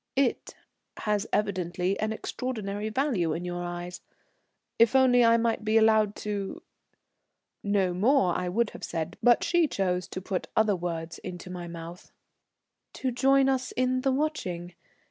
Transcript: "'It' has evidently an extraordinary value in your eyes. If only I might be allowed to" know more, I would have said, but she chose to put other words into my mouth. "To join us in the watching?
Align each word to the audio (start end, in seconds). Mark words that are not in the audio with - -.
"'It' 0.15 0.55
has 0.97 1.27
evidently 1.31 1.99
an 1.99 2.11
extraordinary 2.11 2.89
value 2.89 3.33
in 3.33 3.45
your 3.45 3.61
eyes. 3.63 4.01
If 4.79 4.95
only 4.95 5.23
I 5.23 5.37
might 5.37 5.63
be 5.63 5.77
allowed 5.77 6.15
to" 6.25 6.63
know 7.77 7.93
more, 7.93 8.35
I 8.35 8.49
would 8.49 8.71
have 8.71 8.83
said, 8.83 9.15
but 9.21 9.43
she 9.43 9.67
chose 9.67 10.07
to 10.07 10.19
put 10.19 10.47
other 10.55 10.75
words 10.75 11.19
into 11.19 11.51
my 11.51 11.67
mouth. 11.67 12.11
"To 12.93 13.11
join 13.11 13.47
us 13.47 13.71
in 13.73 14.01
the 14.01 14.11
watching? 14.11 14.73